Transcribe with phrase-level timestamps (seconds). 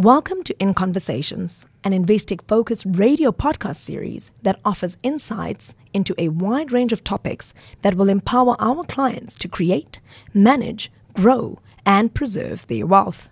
[0.00, 6.30] Welcome to In Conversations, an Investec Focus Radio podcast series that offers insights into a
[6.30, 10.00] wide range of topics that will empower our clients to create,
[10.32, 13.28] manage, grow, and preserve their wealth.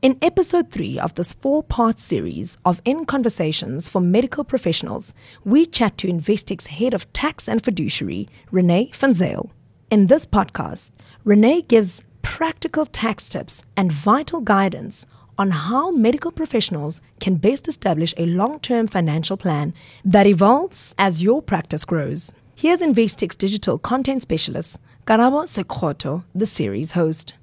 [0.00, 5.12] In episode 3 of this four part series of In Conversations for Medical Professionals,
[5.44, 9.50] we chat to Investec's head of tax and fiduciary, Rene van Zyl.
[9.90, 10.92] In this podcast,
[11.24, 15.04] Rene gives practical tax tips and vital guidance
[15.38, 21.22] on how medical professionals can best establish a long term financial plan that evolves as
[21.22, 22.32] your practice grows.
[22.54, 27.34] Here's Investec's digital content specialist, Karabo Sekhoto, the series host.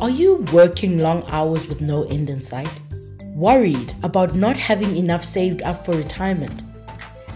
[0.00, 2.72] Are you working long hours with no end in sight?
[3.36, 6.64] Worried about not having enough saved up for retirement?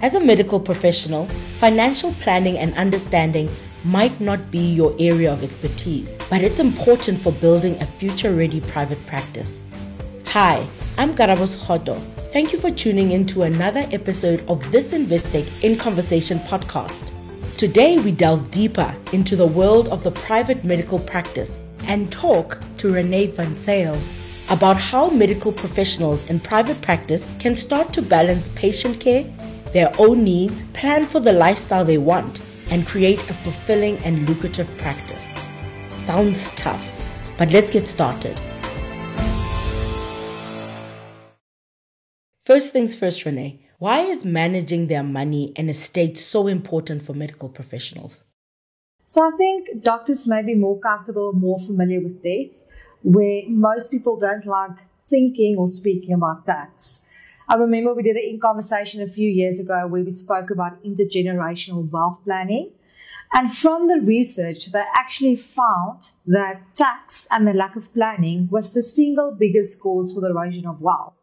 [0.02, 1.27] As a medical professional,
[1.61, 3.48] financial planning and understanding
[3.87, 8.61] might not be your area of expertise, but it's important for building a future ready
[8.61, 9.61] private practice.
[10.27, 10.67] Hi,
[10.98, 11.97] I'm Karabo Sekhoto.
[12.33, 17.12] Thank you for tuning in to another episode of this Investec in Conversation podcast.
[17.56, 22.93] Today, we delve deeper into the world of the private medical practice and talk to
[22.93, 23.97] Rene van Zyl
[24.48, 29.25] about how medical professionals in private practice can start to balance patient care,
[29.73, 34.75] their own needs, plan for the lifestyle they want, and create a fulfilling and lucrative
[34.78, 35.27] practice.
[35.91, 36.84] Sounds tough,
[37.39, 38.41] but let's get started.
[42.41, 43.61] First things first, Rene.
[43.78, 48.25] Why is managing their money and estate so important for medical professionals?
[49.06, 52.62] So I think doctors may be more comfortable, more familiar with death,
[53.03, 54.78] where most people don't like
[55.09, 57.05] thinking or speaking about tax.
[57.48, 60.83] I remember we did an in conversation a few years ago where we spoke about
[60.83, 62.72] intergenerational wealth planning.
[63.33, 68.72] And from the research, they actually found that tax and the lack of planning was
[68.72, 71.14] the single biggest cause for the erosion of wealth.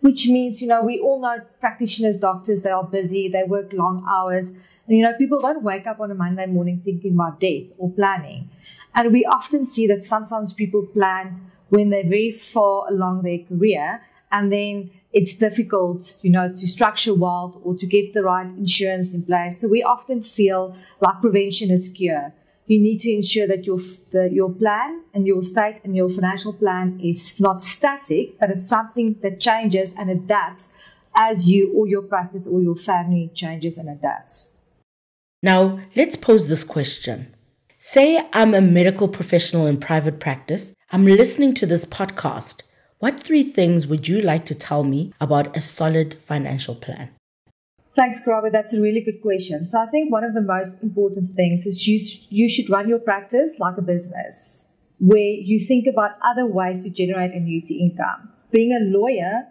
[0.00, 4.06] Which means, you know, we all know practitioners, doctors, they are busy, they work long
[4.08, 4.50] hours.
[4.50, 7.90] And, you know, people don't wake up on a Monday morning thinking about death or
[7.90, 8.50] planning.
[8.94, 14.00] And we often see that sometimes people plan when they're very far along their career
[14.32, 19.12] and then it's difficult, you know, to structure wealth or to get the right insurance
[19.12, 19.60] in place.
[19.60, 22.32] So we often feel like prevention is cure.
[22.66, 23.78] You need to ensure that your
[24.12, 28.68] the, your plan and your state and your financial plan is not static, but it's
[28.68, 30.72] something that changes and adapts
[31.16, 34.52] as you or your practice or your family changes and adapts.
[35.42, 37.34] Now, let's pose this question.
[37.78, 40.72] Say I'm a medical professional in private practice.
[40.92, 42.62] I'm listening to this podcast
[43.00, 47.08] what three things would you like to tell me about a solid financial plan?
[47.96, 48.52] Thanks, Karabo.
[48.52, 49.66] That's a really good question.
[49.66, 52.98] So I think one of the most important things is you, you should run your
[52.98, 54.66] practice like a business
[54.98, 58.28] where you think about other ways to generate annuity income.
[58.50, 59.46] Being a lawyer,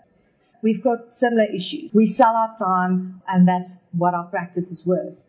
[0.61, 1.91] we've got similar issues.
[1.91, 5.25] We sell our time and that's what our practice is worth.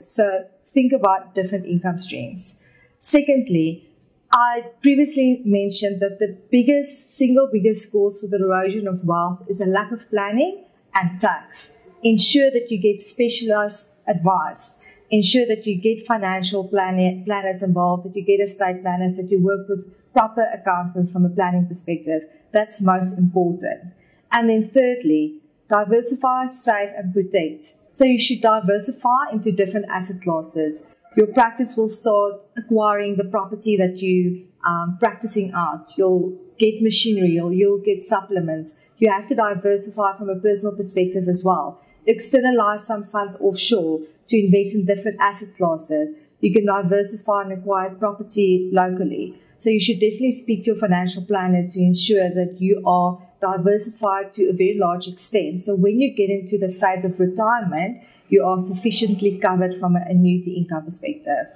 [0.00, 2.58] So think about different income streams.
[3.00, 3.88] Secondly,
[4.36, 9.60] I previously mentioned that the biggest, single biggest cause for the erosion of wealth is
[9.60, 11.70] a lack of planning and tax.
[12.02, 14.74] Ensure that you get specialized advice.
[15.08, 19.68] Ensure that you get financial planners involved, that you get estate planners, that you work
[19.68, 22.22] with proper accountants from a planning perspective.
[22.50, 23.92] That's most important.
[24.32, 27.74] And then thirdly, diversify, save and protect.
[27.94, 30.82] So you should diversify into different asset classes
[31.16, 35.88] your practice will start acquiring the property that you um, practicing out.
[35.96, 38.72] You'll get machinery or you'll get supplements.
[38.98, 41.80] You have to diversify from a personal perspective as well.
[42.06, 46.10] Externalize some funds offshore to invest in different asset classes.
[46.40, 49.40] You can diversify and acquire property locally.
[49.58, 54.32] So you should definitely speak to your financial planner to ensure that you are diversified
[54.34, 55.62] to a very large extent.
[55.62, 58.02] So when you get into the phase of retirement,
[58.34, 61.46] you are sufficiently covered from an annuity income perspective.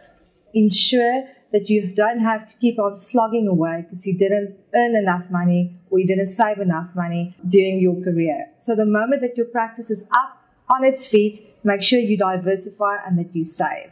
[0.55, 5.25] Ensure that you don't have to keep on slogging away because you didn't earn enough
[5.31, 8.47] money or you didn't save enough money during your career.
[8.59, 10.31] So the moment that your practice is up
[10.71, 13.91] on its feet, make sure you diversify and that you save.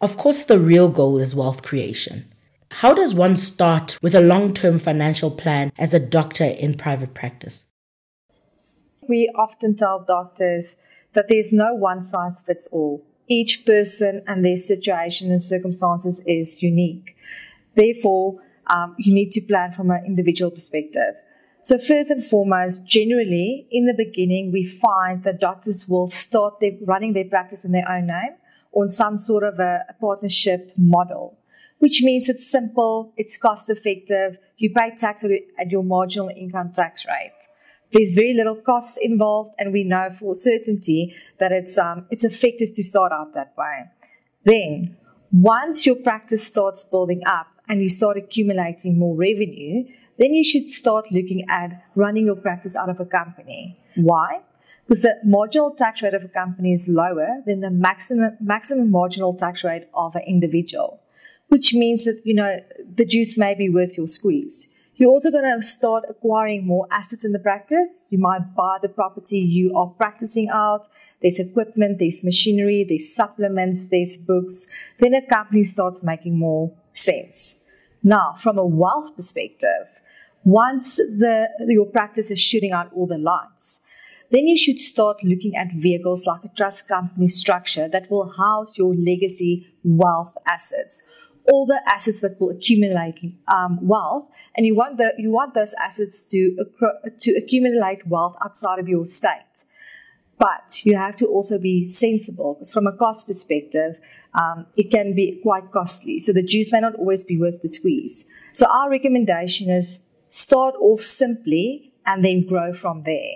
[0.00, 2.32] Of course, the real goal is wealth creation.
[2.80, 7.14] How does one start with a long term financial plan as a doctor in private
[7.14, 7.64] practice?
[9.08, 10.74] We often tell doctors
[11.14, 13.04] that there's no one size fits all.
[13.28, 17.16] Each person and their situation and circumstances is unique.
[17.74, 21.14] Therefore, um, you need to plan from an individual perspective.
[21.62, 26.72] So first and foremost, generally in the beginning, we find that doctors will start their,
[26.84, 28.34] running their practice in their own name
[28.72, 31.38] on some sort of a, a partnership model
[31.82, 35.24] which means it's simple, it's cost effective, you pay tax
[35.58, 37.32] at your marginal income tax rate.
[37.92, 42.74] There's very little cost involved, and we know for certainty that it's um, it's effective
[42.74, 43.90] to start out that way.
[44.44, 44.96] Then,
[45.30, 49.84] once your practice starts building up and you start accumulating more revenue,
[50.18, 53.78] then you should start looking at running your practice out of a company.
[53.96, 54.40] Why?
[54.86, 59.34] Because the marginal tax rate of a company is lower than the maximum maximum marginal
[59.34, 61.00] tax rate of an individual,
[61.48, 62.56] which means that you know
[62.96, 64.66] the juice may be worth your squeeze.
[65.02, 67.90] You're also going to start acquiring more assets in the practice.
[68.10, 70.86] You might buy the property you are practicing out.
[71.20, 74.68] There's equipment, there's machinery, there's supplements, there's books.
[75.00, 77.56] Then a company starts making more sense.
[78.04, 79.88] Now, from a wealth perspective,
[80.44, 83.80] once the, your practice is shooting out all the lights,
[84.30, 88.78] then you should start looking at vehicles like a trust company structure that will house
[88.78, 91.00] your legacy wealth assets
[91.50, 93.18] all the assets that will accumulate
[93.48, 96.56] um, wealth, and you want the you want those assets to
[97.20, 99.46] to accumulate wealth outside of your state.
[100.38, 103.96] But you have to also be sensible because from a cost perspective,
[104.34, 106.18] um, it can be quite costly.
[106.18, 108.24] So the juice may not always be worth the squeeze.
[108.52, 110.00] So our recommendation is
[110.30, 113.34] start off simply and then grow from there.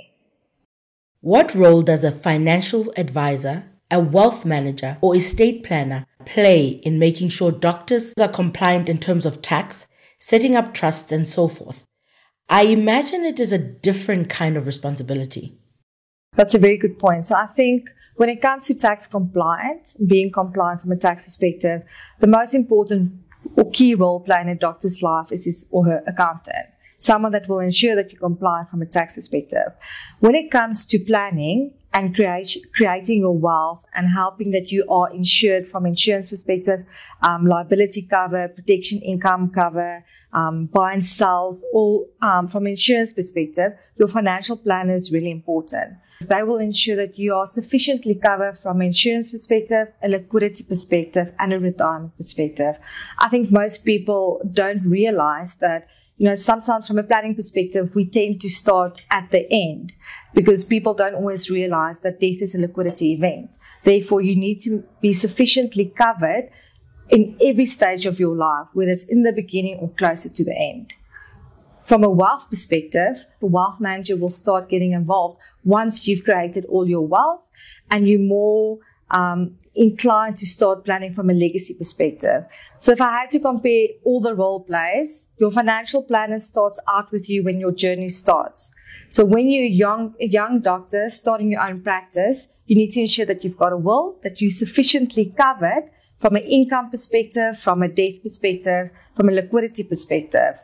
[1.20, 7.30] What role does a financial advisor a wealth manager or estate planner play in making
[7.30, 9.86] sure doctors are compliant in terms of tax,
[10.18, 11.84] setting up trusts, and so forth?
[12.48, 15.58] I imagine it is a different kind of responsibility.
[16.34, 17.26] That's a very good point.
[17.26, 21.82] So I think when it comes to tax compliance, being compliant from a tax perspective,
[22.20, 23.12] the most important
[23.56, 26.66] or key role play in a doctor's life is his or her accountant
[26.98, 29.72] someone that will ensure that you comply from a tax perspective.
[30.20, 35.12] When it comes to planning and create, creating your wealth and helping that you are
[35.12, 36.84] insured from insurance perspective,
[37.22, 43.72] um, liability cover, protection income cover, um, buy and sells, all um, from insurance perspective,
[43.98, 45.94] your financial plan is really important.
[46.20, 51.52] They will ensure that you are sufficiently covered from insurance perspective, a liquidity perspective, and
[51.52, 52.76] a retirement perspective.
[53.18, 55.88] I think most people don't realize that
[56.18, 59.92] you know, sometimes from a planning perspective, we tend to start at the end
[60.34, 63.50] because people don't always realize that death is a liquidity event.
[63.84, 66.50] Therefore, you need to be sufficiently covered
[67.10, 70.56] in every stage of your life, whether it's in the beginning or closer to the
[70.56, 70.92] end.
[71.84, 76.88] From a wealth perspective, the wealth manager will start getting involved once you've created all
[76.88, 77.42] your wealth
[77.90, 78.78] and you're more
[79.10, 82.44] um, inclined to start planning from a legacy perspective.
[82.80, 87.12] So if I had to compare all the role plays, your financial planner starts out
[87.12, 88.72] with you when your journey starts.
[89.10, 93.26] So when you're young, a young doctor starting your own practice, you need to ensure
[93.26, 97.88] that you've got a will, that you're sufficiently covered from an income perspective, from a
[97.88, 100.54] death perspective, from a liquidity perspective.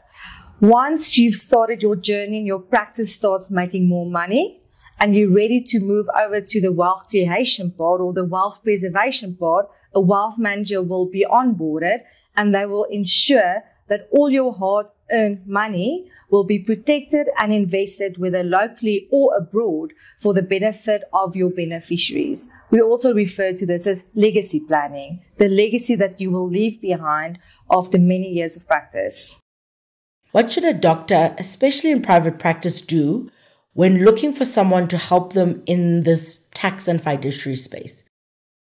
[0.61, 4.59] Once you've started your journey and your practice starts making more money,
[4.99, 9.34] and you're ready to move over to the wealth creation part or the wealth preservation
[9.37, 12.00] part, a wealth manager will be onboarded
[12.37, 18.17] and they will ensure that all your hard earned money will be protected and invested
[18.17, 22.46] whether locally or abroad for the benefit of your beneficiaries.
[22.70, 27.38] We also refer to this as legacy planning, the legacy that you will leave behind
[27.70, 29.38] after many years of practice.
[30.31, 33.31] What should a doctor, especially in private practice, do
[33.74, 38.02] when looking for someone to help them in this tax and fiduciary space?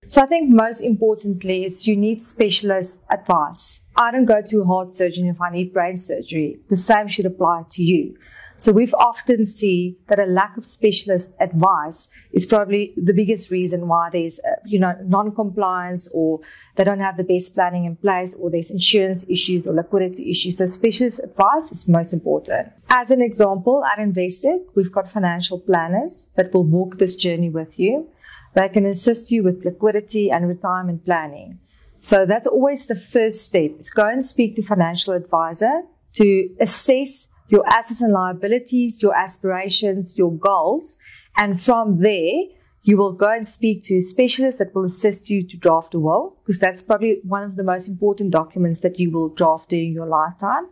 [0.08, 3.80] So I think most importantly is you need specialist advice.
[3.96, 6.60] I don't go to a heart surgeon if I need brain surgery.
[6.70, 8.16] The same should apply to you.
[8.58, 13.86] So we've often see that a lack of specialist advice is probably the biggest reason
[13.86, 16.40] why there's, uh, you know, non-compliance or
[16.76, 20.56] they don't have the best planning in place or there's insurance issues or liquidity issues.
[20.56, 22.72] So specialist advice is most important.
[22.88, 27.78] As an example, at Investec, we've got financial planners that will walk this journey with
[27.78, 28.08] you.
[28.54, 31.58] They can assist you with liquidity and retirement planning.
[32.00, 35.82] So that's always the first step is go and speak to financial advisor
[36.14, 40.96] to assess your assets and liabilities, your aspirations, your goals.
[41.36, 42.44] And from there,
[42.82, 45.98] you will go and speak to a specialist that will assist you to draft a
[45.98, 49.92] will, because that's probably one of the most important documents that you will draft during
[49.92, 50.68] your lifetime.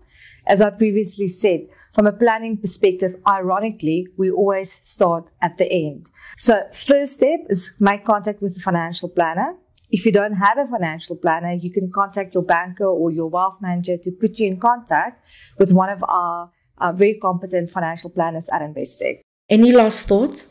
[0.47, 6.07] As I previously said, from a planning perspective, ironically, we always start at the end.
[6.39, 9.55] So first step is make contact with a financial planner.
[9.91, 13.59] If you don't have a financial planner, you can contact your banker or your wealth
[13.61, 15.25] manager to put you in contact
[15.59, 16.51] with one of our
[16.85, 19.21] uh, very competent financial planners at Investec.
[19.49, 20.49] Any last thoughts?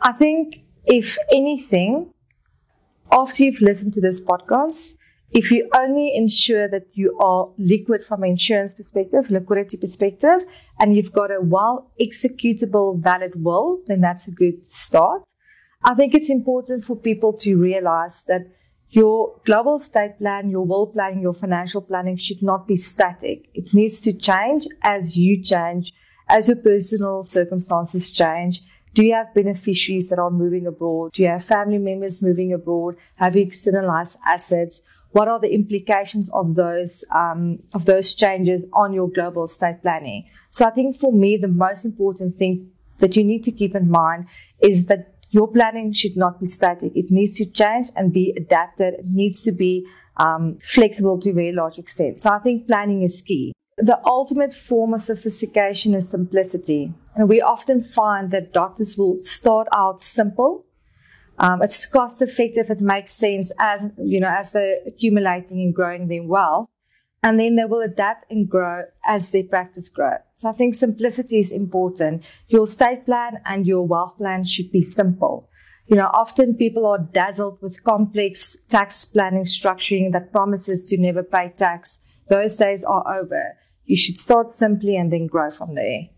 [0.00, 2.12] I think, if anything,
[3.12, 4.96] after you've listened to this podcast,
[5.30, 10.40] if you only ensure that you are liquid from an insurance perspective, liquidity perspective,
[10.80, 15.22] and you've got a well executable valid will, then that's a good start.
[15.84, 18.42] I think it's important for people to realize that
[18.92, 23.48] your global estate plan, your will planning, your financial planning should not be static.
[23.54, 25.92] It needs to change as you change,
[26.28, 28.62] as your personal circumstances change.
[28.94, 31.12] Do you have beneficiaries that are moving abroad?
[31.14, 32.96] Do you have family members moving abroad?
[33.16, 34.82] Have you externalized assets?
[35.12, 40.26] what are the implications of those um, of those changes on your global estate planning?
[40.50, 43.90] So I think for me, the most important thing that you need to keep in
[43.90, 44.26] mind
[44.60, 46.92] is that your planning should not be static.
[46.94, 48.94] It needs to change and be adapted.
[48.94, 49.86] It needs to be
[50.16, 52.20] um, flexible to a very large extent.
[52.20, 53.52] So I think planning is key.
[53.78, 56.92] The ultimate form of sophistication is simplicity.
[57.16, 60.66] And we often find that doctors will start out simple
[61.38, 62.70] um, it's cost effective.
[62.70, 66.68] It makes sense as, you know, as they're accumulating and growing their wealth.
[67.24, 70.18] And then they will adapt and grow as their practice grows.
[70.34, 72.24] So I think simplicity is important.
[72.48, 75.48] Your estate plan and your wealth plan should be simple.
[75.86, 81.22] You know, often people are dazzled with complex tax planning structuring that promises to never
[81.22, 81.98] pay tax.
[82.28, 83.56] Those days are over.
[83.84, 86.08] You should start simply and then grow from there.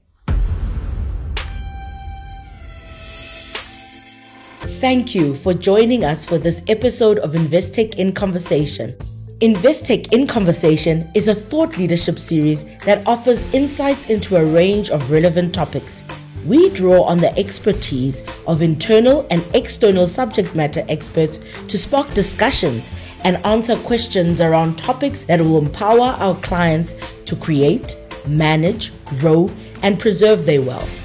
[4.81, 8.97] Thank you for joining us for this episode of Investec in Conversation.
[9.45, 15.11] Investec in Conversation is a thought leadership series that offers insights into a range of
[15.11, 16.03] relevant topics.
[16.47, 22.91] We draw on the expertise of internal and external subject matter experts to spark discussions
[23.25, 26.95] and answer questions around topics that will empower our clients
[27.27, 29.51] to create, manage, grow,
[29.83, 31.05] and preserve their wealth.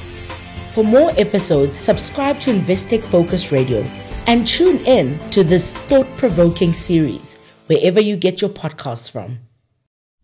[0.74, 3.82] For more episodes, subscribe to Investec Focus Radio
[4.28, 7.36] and tune in to this thought provoking series
[7.70, 9.38] wherever you get your podcasts from.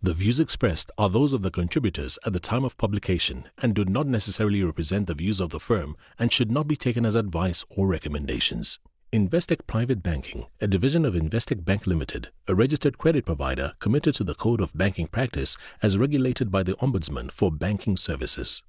[0.01, 3.85] The views expressed are those of the contributors at the time of publication and do
[3.85, 7.63] not necessarily represent the views of the firm and should not be taken as advice
[7.69, 8.79] or recommendations.
[9.13, 14.23] Investec Private Banking, a division of Investec Bank Limited, a registered credit provider committed to
[14.23, 18.63] the Code of Banking Practice as regulated by the Ombudsman for Banking Services.